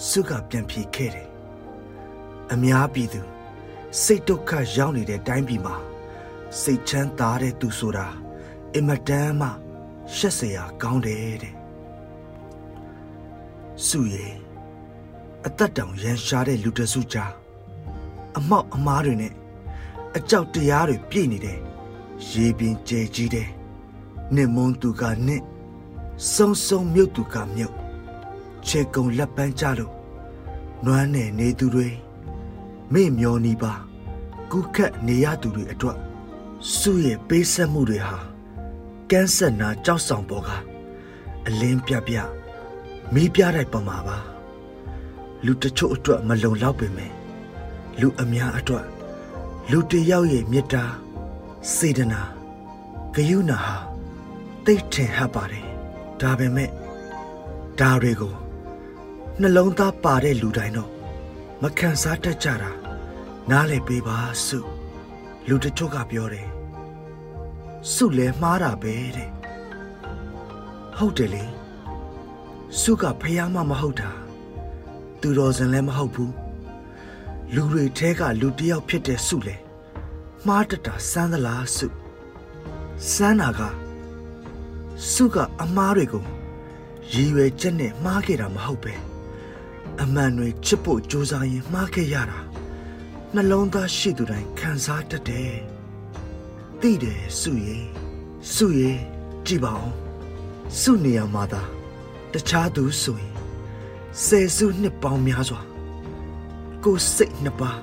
[0.09, 1.29] စုကပြန်ပြေခဲ့တယ်
[2.53, 3.21] အများပြည်သူ
[4.03, 5.77] စိတ်ဒုက္ခရောက်နေတဲ့တိုင်းပြည်မှာ
[6.61, 8.07] စိတ်ချမ်းသာတဲ့သူဆိုတာ
[8.75, 9.49] အင်မတန်မှ
[10.17, 11.55] ရှက်စရာကောင်းတယ်တဲ့
[13.87, 14.35] စုရဲ့
[15.47, 17.42] အသက်တောင်ရန်ရှားတဲ့လူတစုကြား
[18.37, 19.33] အမောက်အမားတွေနဲ့
[20.17, 21.59] အကြောက်တရားတွေပြည့်နေတယ်
[22.31, 23.49] ရေပင်ကြဲကြီးတယ်
[24.35, 25.43] နစ်မွန်းသူကနစ်
[26.33, 27.75] စုံစုံမြုပ်သူကမြုပ်
[28.67, 29.93] ခြေကုံလက်ပန်းကြလို့
[30.85, 31.89] နွမ်းနယ်နေသူတွေ
[32.93, 33.73] မေ့မျောနေပါ
[34.51, 35.99] ကုခတ်နေရသူတွေအတွက်
[36.79, 38.19] စုရဲ့ပေးဆက်မှုတွေဟာ
[39.11, 40.51] ကန်းဆက်နာကြောက်ဆောင်ပေါ်က
[41.47, 42.17] အလင်းပြပြ
[43.15, 44.19] မီးပြတဲ့ပမာပါ
[45.45, 47.13] လူတချို့အတွက်မလုံလောက်ပေမဲ့
[48.01, 48.87] လူအများအတွက်
[49.71, 50.85] လူတယောက်ရဲ့မေတ္တာ
[51.77, 52.23] စေတနာ
[53.15, 53.77] ဂယုဏဟာ
[54.65, 55.67] သိထင်ဟပ်ပါတယ်
[56.21, 56.71] ဒါပေမဲ့
[57.81, 58.35] ဒါတွေကို
[59.41, 60.91] နှလုံးသားပါတဲ့လူတိုင်းတော့
[61.63, 62.73] မခံစားတတ်ကြတာ
[63.51, 64.59] နားလည်ပေးပါစု
[65.49, 66.49] လူတချို့ကပြောတယ်
[67.93, 69.31] စုလဲမှားတာပဲတဲ့
[70.97, 71.45] ဟုတ်တယ်လေ
[72.81, 74.11] စုကဖះမမဟုတ်တာ
[75.21, 76.33] သူတော်စင်လည်းမဟုတ်ဘူး
[77.57, 79.57] လူတွေထဲကလူတယောက်ဖြစ်တဲ့စုလဲ
[80.47, 81.87] မှားတတာစမ်းသလားစု
[83.13, 83.61] စမ်းတာက
[85.13, 86.25] စုကအမားတွေကို
[87.13, 88.95] ရည်ရွယ်ချက်နဲ့မှားခဲ့တာမဟုတ်ပဲ
[90.01, 92.41] အမှန်တွေချစ်ဖို့ကြိုးစားရင်မှားခဲ့ရတာ
[93.35, 95.55] နှလုံးသားရှိသူတိုင်းခံစားတတ်တယ်
[96.81, 97.85] သိတယ်စုရဲ့
[98.55, 98.99] စုရဲ့
[99.47, 99.95] ကြည်ပါအောင်
[100.81, 101.63] စုနေရမှာသာ
[102.33, 103.35] တခြားသူဆိုရင်
[104.25, 105.61] ဆယ်စုနှစ်ပေါင်းများစွာ
[106.85, 107.79] ကိုယ်စိတ်နှစ်ပါး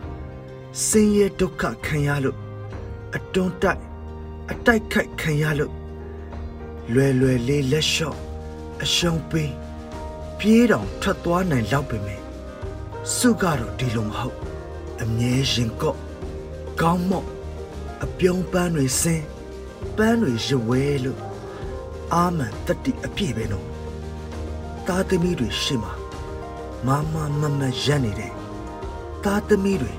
[0.87, 2.37] ဆင်းရဲဒုက္ခခံရလို့
[3.15, 3.81] အတွန်းတိုက်
[4.51, 5.73] အတိုက်ခိုက်ခံရလို့
[6.93, 8.17] လွယ်လွယ်လေးလက်လျှော့
[8.83, 9.53] အရှုံးပေး
[10.39, 12.21] ပြေးတောင်ထွက်သွားနိုင်လောက်ပေမဲ့
[13.15, 14.37] စုကတော့ဒီလိုမဟုတ်
[15.01, 15.97] အမြဲရင်ကော့
[16.81, 17.27] ကောင်းမော့
[18.03, 19.25] အပြုံးပန်းတွေစင်း
[19.97, 21.19] ပန်းတွေရွဝဲလို့
[22.13, 23.65] အာမန်တတိအပြည့်ပဲနော်
[24.87, 25.93] သားသမီးတွေရှေ့မှာ
[26.85, 28.38] မမမမရက်နေတဲ့
[29.23, 29.93] သားသမီးတွေ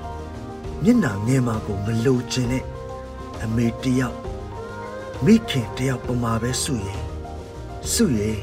[0.83, 2.65] မျက်နှာငယ်မှာကိုမလိုချင်တဲ့
[3.43, 4.19] အမေတယောက်
[5.25, 7.01] မိခင်တယောက်ပမာပဲစုရင်
[7.93, 8.41] စုရင်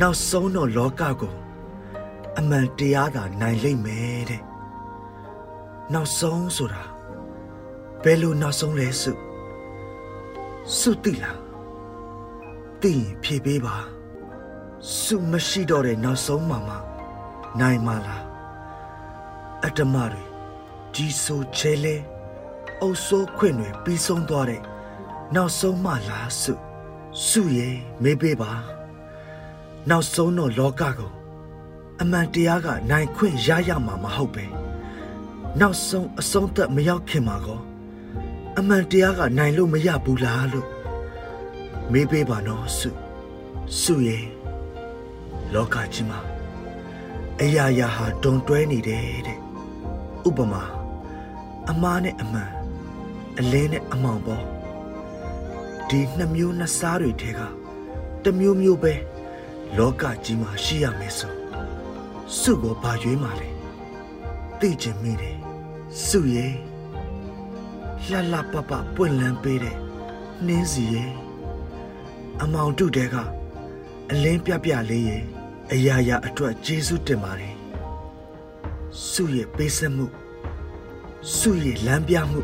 [0.00, 1.34] နောက်ဆုံးတော့လောကကို
[2.38, 4.42] အမှန်တရားသာနိုင်လိမ့်မယ်တဲ့
[5.92, 6.84] နောက်ဆုံးဆိုတာ
[8.02, 9.12] ဘယ်လိုနောက်ဆုံးလဲစု
[10.78, 11.40] စုတိလား
[12.80, 13.76] သိရင်ဖြေပေးပါ
[15.02, 16.76] စုမရှိတော့တဲ့နောက်ဆုံးမှမှ
[17.60, 18.25] နိုင်မလား
[19.64, 20.24] အတ္တမတွေ
[20.94, 21.96] ကြီးဆိုချဲလဲ
[22.80, 24.62] အုပ်ဆိုးခွင့်တွေပြီးဆုံးသွားတဲ့
[25.34, 26.54] နောက်ဆုံးမှလားစု
[27.26, 28.52] စုရဲ့မေးပေးပါ
[29.88, 31.12] နောက်ဆုံးတော့လောကကို
[32.00, 34.44] အမှန်တရားကနိုင်ခွင့်ရရမှာမဟုတ်ပဲ
[35.60, 37.60] နောက်ဆုံးအဆုံးသက်မရောက်ခင်မှာကော
[38.58, 40.68] အမှန်တရားကနိုင်လို့မရဘူးလားလို့
[41.92, 42.90] မေးပေးပါနော်စု
[43.80, 44.24] စုရဲ့
[45.52, 46.18] လောကကြီးမှာ
[47.42, 49.45] အရာရာဟာတုံတွဲနေတယ်တဲ့
[50.28, 50.62] ဥပမာ
[51.70, 52.50] အမားနဲ့အမှန်
[53.38, 54.44] အလင်းနဲ့အမောင်ပေါ်
[55.88, 57.40] ဒီနှစ်မျိုးနှစ်စားတွေထဲက
[58.22, 58.94] တစ်မျိုးမျိုးပဲ
[59.76, 61.34] လောကကြီးမှာရှိရမယ်ဆို
[62.40, 63.48] စုကိုဘာရွေးမှလဲ
[64.60, 65.36] သိချင်မိတယ်
[66.06, 66.54] စုရဲ့
[68.08, 69.76] လှလှပပပွင့်လန်းပေးတဲ့
[70.46, 71.10] နှင်းစီရဲ့
[72.42, 73.16] အမောင်တုတဲက
[74.10, 75.22] အလင်းပြပြလေးရဲ့
[75.72, 77.55] အရာရာအတွက်ကျေးဇူးတင်ပါတယ်
[79.04, 80.06] စုရဲ့ပေးဆက်မှု
[81.38, 82.40] စုရဲ့လမ်းပြမှု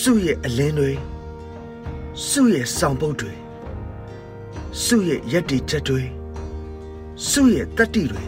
[0.00, 0.92] စုရဲ့အလင်းတွေ
[2.28, 3.34] စုရဲ့ဆောင်ပုတ်တွေ
[4.84, 6.02] စုရဲ့ယက်တီချက်တွေ
[7.30, 8.24] စုရဲ့တတ္တိတွေ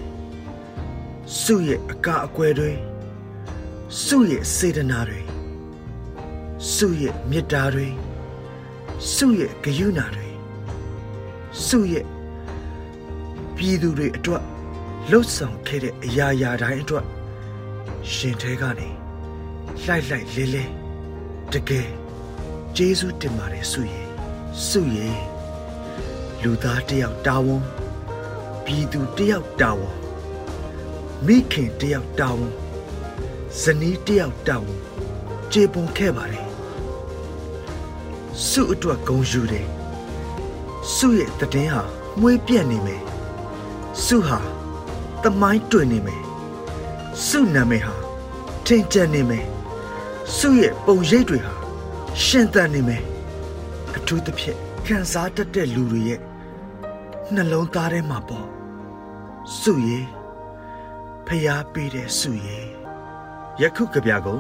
[1.43, 2.73] စုရဲ့အကာအကွယ်တွေ
[4.05, 5.21] စုရဲ့စေတနာတွေ
[6.75, 7.89] စုရဲ့မေတ္တာတွေ
[9.15, 10.29] စုရဲ့ဂရုဏာတွေ
[11.67, 12.07] စုရဲ့
[13.57, 14.43] ပြည်သူတွေအတွက်
[15.11, 17.07] လှုပ်ဆောင်ခဲ့တဲ့အရာရာတိုင်းအတွက်
[18.13, 18.89] ရှင်ထဲကနေ
[19.83, 20.65] လှိုက်လှိုက်လဲလဲ
[21.53, 21.89] တကယ်
[22.77, 24.09] ကျေးဇူးတင်ပါတယ်စုရဲ့
[24.69, 25.19] စုရဲ့
[26.43, 27.63] လူသားတယောက်တာဝန်
[28.65, 29.97] ပြည်သူတယောက်တာဝန်
[31.27, 32.53] မိခင်တယောက်တာဝန်
[33.61, 34.79] ဇနီးတယောက်တာဝန်
[35.53, 36.49] ခြေပွန်ခဲ့ပါတယ်
[38.49, 39.69] စုအတွက်ဂုံယူတယ်
[40.95, 41.83] စုရဲ့တည်င်းဟာ
[42.21, 43.03] မွေးပြက်နေမယ်
[44.05, 44.39] စုဟာ
[45.23, 46.23] တမိုင်းတွင်နေမယ်
[47.29, 47.95] စုနာမည်ဟာ
[48.67, 49.47] ထင်ကျန်နေမယ်
[50.37, 51.55] စုရဲ့ပုံရိပ်တွေဟာ
[52.25, 53.03] ရှင်သန်နေမယ်
[53.97, 56.21] အထူးသဖြင့်ခံစားတတ်တဲ့လူတွေရဲ့
[57.35, 58.47] နှလုံးသားထဲမှာပေါ့
[59.61, 60.07] စုရဲ့
[61.27, 62.67] ဖျားပေးတဲ့စုရဲ့
[63.61, 64.39] ယခုကဗျာကို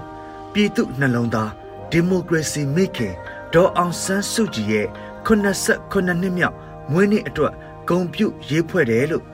[0.52, 1.50] ပြည်သူနှလုံးသား
[1.90, 3.14] ဒီမိုကရေစီမိခင်
[3.54, 4.86] ဒေါ်အောင်ဆန်းစုကြည်ရဲ့
[5.26, 6.56] 89နှစ်မြောက်
[6.92, 7.52] မွေးနေ့အတွက်
[7.88, 9.24] ဂုံပြုရေးဖွဲ့တယ်လို့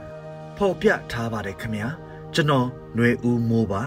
[0.56, 1.88] ဖော်ပြထားပါတယ်ခင်ဗျာ
[2.34, 3.82] ကျွန်တော်ຫນွေဦးမိုးပါ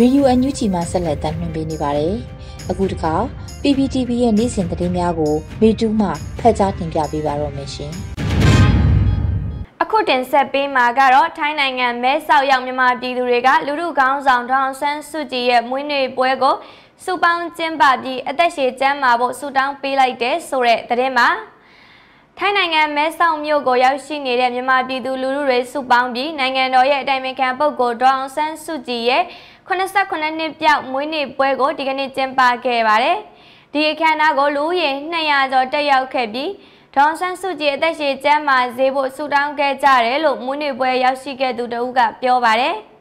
[0.00, 2.14] ရေဒီယိုအန်ယူဂျီမှာဆက်လက်တင်ပြနေပါတယ်။
[2.70, 3.14] အခုတခါ
[3.62, 6.08] PPTV ရဲ့နေ့စဉ်သတင်းများကိုမေတူးမှ
[6.40, 7.92] ဖတ်ကြားတင်ပြပေးပါတော့မယ်ရှင်။
[9.82, 16.54] အခုတင်ဆက်ပေးမှာကတော့ထိုင်းနိုင်ငံမဲဆောက်ရောက်မြန်မာပြည်သူတွေကလူလူကောင်းဆောင်ဒေါအောင်ဆန်းစုကြည်ရဲ့မွေးနေ့ပွဲကို
[17.04, 21.28] စုပေါင်းကျင်းပပြီးအသက်ရှည်ကျန်းမာဖို့ဆုတောင်းပေးလိုက်တဲ့ဆိုတဲ့သတင်းမှာ
[22.38, 29.22] ထိုင်းနိုင်ငံမဲဆောက်မြို့ကိုရောက်ရှိနေတဲ့မြန်မာပြည်သူလူထုတွေစုပေါင်းပြီးနိုင်ငံတော်ရဲ့အတိုင်ပင်ခံပုဂ္ဂိုလ်ဒေါအောင်ဆန်းစုကြည်ရဲ့
[29.68, 33.18] 89နှစ်ပြောက်မွေးနေ့ပွဲကိုဒီကနေ့ကျင်းပခဲ့ပါတယ်။
[33.72, 36.50] ဒီအခမ်းအနားကိုလူဦးရေ200ကျော်တက်ရောက်ခဲ့ပြီး
[36.94, 42.76] ဒေါန်ဆန်းစုကြည်အသက်ရှည်ကျန်းမာဈေးဖို့ဆူတောင်းခဲ့ကြတယ်လို့မွေးနေ့ပွဲရောက်ရှိခဲ့သူတဦးကပြောပါတယ်။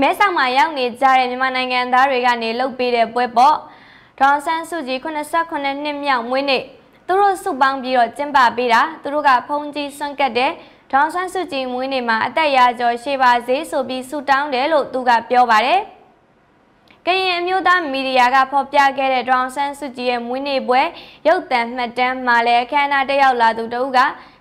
[0.00, 3.56] မဲဆောက်မှာရောက်နေကြတဲ့မြန်မာနိုင်ငံသားတွေကနေလှုပ်ပေးတဲ့ပွဲပေါ့။
[4.20, 6.62] ဒေါန်ဆန်းစုကြည်89နှစ်မြောက်မွေးနေ့
[7.06, 10.52] သူတို့စုပေါင်းပြီးတော့ကျင်းပပေးတာသူတို့ကဖုန်ကြီးစွန့်ကတ်တဲ့
[10.92, 15.80] ဒေါန်ဆန်းစုကြည်မွေးနေ့မှာအသက်ရာကျော်ရှေ့ပါစေဆိုပြီးဆုတောင်းတယ်လို့သူကပြောပါတယ်။
[17.06, 20.82] ကရင်အမျိုးသားမီဒီယာကဖော်ပြခဲ့တဲ့ဒေါန်ဆန်းစုကြည်ရဲ့မွေးနေ့ပွဲ
[21.28, 23.98] ရုပ်သံမှတ်တမ်းမှာလည်းအခမ်းအနားတက်ရောက်လာသူတဦးက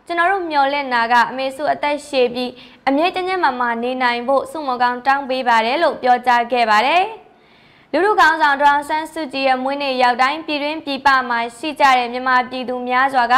[0.07, 2.51] ကျွန်တော်တို့မျှော်လင့်တာကအမေစုအသက်ရှည်ပြီး
[2.87, 7.03] အမြဲတမ်းမှမှနေနိုင်ဖို့စုမကောင်းတောင်းပေးပါတယ်လို့ပြောကြားခဲ့ပါတယ်။
[7.91, 13.35] လူလူကောင်းဆောင်ဒေါန်ဆန်းစုကြည်ရဲ့မွေးနေ့ရောက်တိုင်းပြည်တွင်းပြည်ပမှာရှိကြတဲ့မြန်မာပြည်သူများစွာက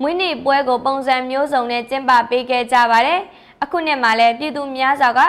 [0.00, 3.20] မွေးနေ့ပွဲကိုပုံစံမျိုးစုံနဲ့ကျင်းပပေးခဲ့ကြပါတယ်။
[3.62, 5.20] အခုနှစ်မှာလည်းပြည်သူများစွာက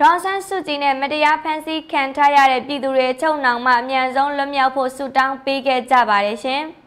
[0.00, 6.64] ဒေါ်ဆန်းစုကြည်နဲ့မတရားဖန်ဆီးခံထားရတဲ့ပြည်သူတွေချုပ်နှောင်မှအမြန်ဆုံးလွတ်မြောက်ဖို့ဆုတောင်းပေးခဲ့ကြပါတယ်ရှင်။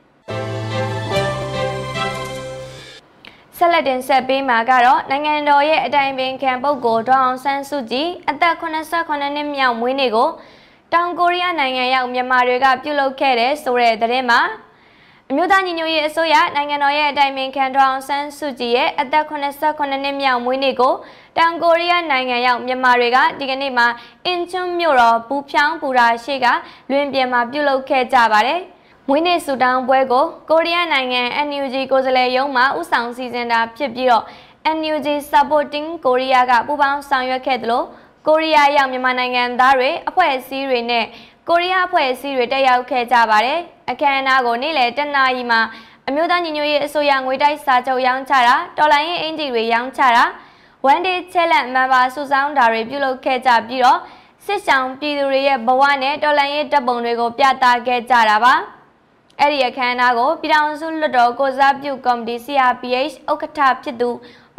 [3.63, 10.29] ဆက်လက်တင်ဆက်ပေးမှာကတော့နိုင်ငံတော်ရဲ့အတိုင်ပင်ခံပုဂ္ဂိုလ်ဒေါအောင်ဆန်းစုကြည်အသက်89နှစ်မြောက်မွေးနေ့ကို
[10.93, 14.39] တောင်ကိုရီးယားနိုင်ငံရောက်မြန်မာတွေကပြုလုပ်ခဲ့တဲ့ဆိုတဲ့သတင်းမှာ
[15.29, 20.93] အမျိုးသားညီညွတ်ရေးအစိုးရနိုင်ငံတော်ရဲ့အတိုင်ပင်ခံဒေါအောင်ဆန်းစုကြည်ရဲ့အသက်89နှစ်မြောက်မွေးနေ့ကို
[21.37, 23.87] တောင်ကိုရီးယားနိုင်ငံရောက်မြန်မာတွေကဒီကနေ့မှာ
[24.25, 26.47] အင်ချွန်းမြို့တော်ဘူဖြောင်းပူရာရှိက
[26.91, 28.61] လွင်ပြင်မှာပြုလုပ်ခဲ့ကြပါတယ်။
[29.07, 34.23] မွေးနေ့ဆူတောင်းပွဲကိုကိုရီးယားနိုင်ငံ NUG ကိုယ်စားလှယ်ရုံးမှဥဆောင်စီစဉ်တာဖြစ်ပြီးတော့
[34.77, 37.83] NUG Supporting Korea ကပူးပေါင်းဆောင်ရွက်ခဲ့သလို
[38.27, 41.05] ကိုရီးယားရောက်မြန်မာနိုင်ငံသားတွေအဖွဲ့အစည်းတွေနဲ့
[41.49, 43.59] ကိုရီးယားအဖွဲ့အစည်းတွေတက်ရောက်ခဲ့ကြပါတယ်
[43.89, 45.61] အခမ်းအနားကိုနေ့လယ်တနာရီမှာ
[46.07, 50.23] အမျိုးသားညီညွတ်ရေးအစိုးရငွေတိုက်စာချုပ်ရောင်းချတာတော်လိုင်းရင်အင်ဂျီတွေရောင်းချတာ
[50.91, 53.99] one day challenge member စုဆောင်းတာတွေပြုလုပ်ခဲ့ကြပြီးတော့
[54.45, 58.55] စစ်ဆောင်ပြည်သူတွေရဲ့ဘဝနဲ့တော်လှန်ရေးတပ်ပုံတွေကိုပြသခဲ့ကြတာပါ
[59.39, 64.09] အဲ့ဒီအခမ်းအနားကိုပြည်ထောင်စုလွှတ်တော်ကိုစားပြုကော်မတီ CRPH ဥက္ကဋ္ဌဖြစ်သူ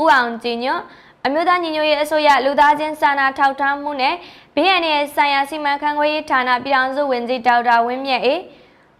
[0.02, 0.82] ဦးအောင်ကြည်ညွန့်
[1.26, 4.14] အမျိုးသားညီညွတ်ရေးအစိုးရလူသားချင်းစာနာထောက်ထားမှုနဲ့
[4.54, 8.40] BNN ဆိုင်ရာစီမံခန့်ခွဲရေးဌာနပြည်ထောင်စုဝန်ကြီးဒေါက်တာဝင်းမြတ်အေး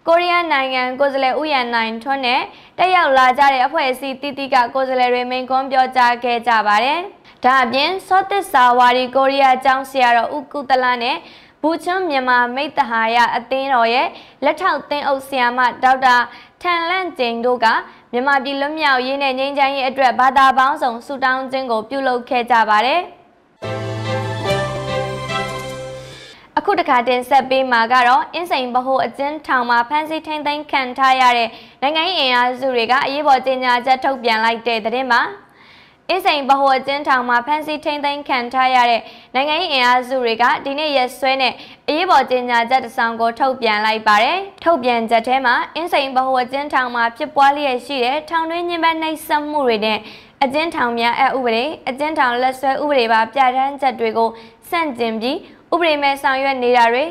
[0.09, 2.41] ကိုရီးယားနိုင်ငံကိုယ်စားလှယ်ဦးရန်နိုင်ထွန်းနဲ့
[2.79, 6.99] တက်ရောက်လာကြတဲ့အဖွဲ့အစည်းတီတီကကိုယ်စားလှယ်တွေမိန့်ခွန်းပြောကြားခဲ့ကြပါတယ်။
[7.45, 11.17] ဒါအပြင်စောသစ္စာဝါဒီကိုရီးယားကျောင်းဆရာတော်ဦးကုသလနဲ့
[11.65, 14.09] ဘူချွန်းမြန်မာမိတ်တဟာရအသင်းတော်ရဲ့
[14.45, 16.17] လက်ထောက်သင်းအုပ်ဆရာမဒေါက်တာ
[16.63, 17.67] ထန်လန့်ကျင်တို့က
[18.13, 23.01] မြန်မာပြည်လွတ်မြောက်ရေးနဲ့ငြိမ်းချမ်းရေးအတွက်ဘာသာပေါင်းစုံဆုတောင်းခြင်းကိုပြုလုပ်ခဲ့ကြပါတယ်။
[26.59, 31.49] အခုတခါတင်ဆက်ပေးမှာကတော့အင်းစိန်ဗဟိုအကျဉ်းထောင်မှာဖမ်းဆီးထိန်းသိမ်းခံထားရတဲ့
[31.83, 35.21] နိုင်ငံရေးအင်အားစုတွေကအရေးပေါ်ကြေညာချက်ထုတ်ပြန်လိုက်တဲ့သတင်းမှာ
[36.09, 39.03] အင်းစိန်ဗဟိုအကျဉ်းထောင်မှာဖမ်းဆီးထိန်းသိမ်းခံထားရတဲ့
[39.35, 41.53] နိုင်ငံရေးအင်အားစုတွေကဒီနေ့ရက်စွဲနဲ့
[41.89, 49.99] အရေးပေါ်ကြေညာချက်တစ်စောင်ကိုထုတ်ပြန်လိုက်ပါတယ်။ထုတ်ပြန်ချက်ထဲမှာအင်းစိန်ဗဟိုအကျဉ်းထောင်မှာဖြစ်ပွားလျက်ရှိတဲ့ထောင်တွင်းညှဉ်းပန်းနှိပ်စက်မှုတွေနဲ့
[50.45, 54.31] အကျဉ်းထောင်များအဥပဒေအကျဉ်းထောင်လက်ဆွဲဥပဒေပါပြဋ္ဌာန်းချက်တွေကို
[54.71, 55.37] စန့်ကျင်ပြီး
[55.73, 57.05] ဥပဒေမဲ့ဆောင်ရွက်နေတာတွေ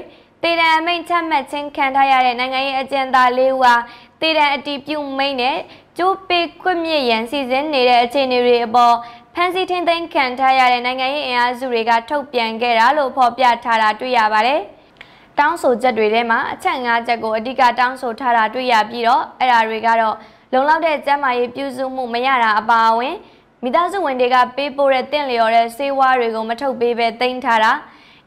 [0.44, 3.74] တေတံအမိန့်ချမှတ်ခြင်းခံထားရတဲ့နိုင်ငံရေးအကျဉ်းသား၄ဦးဟာ
[4.22, 5.58] တေတံအတီးပြုတ်မိန့်နဲ့
[5.98, 8.96] ကျိုးပေခွင့်မြင့်ရန်စီစဉ်နေတဲ့အခြေအနေတွေအပေါ်
[9.36, 14.60] ဖန်စီထင်းသိမ်းခံထားရတဲ့နိုင်ငံရေးအင်အားစုတွေကထုတ်ပြန်ခဲ့တာလို့ဖော်ပြထားတာတွေ့ရပါတယ်။
[15.40, 20.16] တောင်းဆိုချက်တွေထဲမှာအချက်၅ချက်ကိုအဓိကတောင်းဆိုထားတာတွေ့ရပြီးတော့အဲ့ဒါတွေကတော့
[20.54, 23.16] လုံလောက်တဲ့ကျန်းမာရေးပြုစုမှုမရတာအပါအဝင်
[23.64, 27.72] မိသားစုဝင်တွေကပေးပို့တဲ့တင့်လျော်တဲ့ဆေးဝါးတွေကိုမထုတ်ပေးဘဲတင်ထားတာ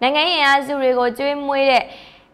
[0.02, 1.84] နိုင်ငံရေးအားစုတွေကိုကျွေးမွေးတဲ့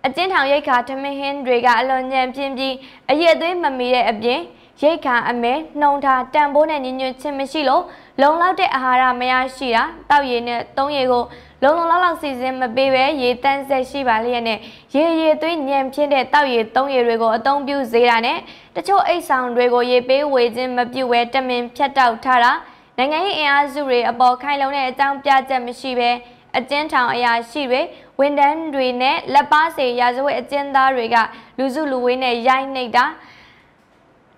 [0.07, 2.75] အကျဉ်းထောင်ရိတ်ခါထမင်းဟင်းတွေကအလွန်ညံပြင်းပြီး
[3.11, 4.41] အရက်သွေးမမီတဲ့အပြင်
[4.83, 7.83] ရိတ်ခါအမဲနှုံထားတန်ဖိုးနဲ့ညညွတ်ချင်းမရှိလို့
[8.21, 11.25] လုံလောက်တဲ့အာဟာရမရရှိတာတောက်ရည်နဲ့သုံးရည်ကို
[11.63, 14.59] လုံလုံလောက်လောက်စီစဉ်မပေးပဲရေတန်းဆက်ရှိပါလျက်နဲ့
[14.95, 18.39] ရေရေသွေးညံပြင်းတဲ့တောက်ရည်သုံးရည်တွေကိုအသုံးပြုစေတာနဲ့
[18.77, 22.53] တချို့အိတ်ဆောင်တွေကိုရေပေးဝေခြင်းမပြုဘဲတမင်ဖြတ်တောက်ထားတာ
[22.99, 26.11] နိုင်ငံရေးအင်အားစုတွေအပေါ်ခိုင်လုံတဲ့အကြောင်းပြချက်မရှိဘဲ
[26.59, 27.83] အကျဉ်းထောင်အရာရှိတွေ
[28.21, 31.17] ဝန်ထမ်းတွေနဲ့လက်ပါစေရာဇဝတ်အကျဉ်းသားတွေက
[31.59, 33.05] လူစုလူဝေးနဲ့ရိုက်နှိပ်တာ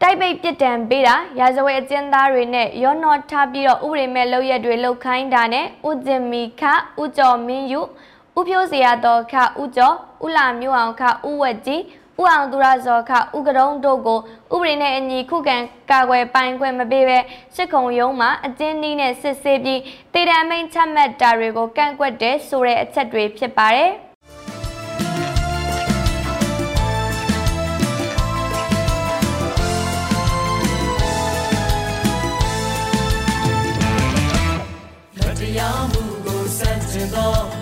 [0.01, 6.63] တိုက်ပိတ်ပြစ်ဒဏ်ပေးတာရာဇဝတ်အကျဉ်းသားတွေနဲ့ရောနောထားပြီးတော့ဥပဒေမဲ့လုပ်ရက်တွေလုပ်ခိုင်းတာနဲ့ဥကျင်မီခ
[7.03, 7.81] ဥကျော်မင်းယူ
[8.39, 9.95] ဥဖြိုးစရာတော်ခဥကျော်
[10.27, 11.83] ဥလာမျိုးအောင်ခဥဝက်ကြီး
[12.23, 14.19] ဥအောင်သူရဇော်ခဥကတုံးတို့ကို
[14.55, 15.57] ဥပဒေနဲ့အညီခုခံ
[15.91, 17.19] ကာကွယ်ပိုင်ခွင့်မပေးဘဲ
[17.57, 19.81] စစ်ခုံရုံးမှာအကျဉ်းနည်းနဲ့စစ်ဆေးပြီး
[20.15, 23.93] တေတံမိန်ချမှတ်တာတွေကိုကန့်ကွက်တဲ့ဆိုတဲ့အချက်တွေဖြစ်ပါတယ်။
[35.59, 37.62] ရေ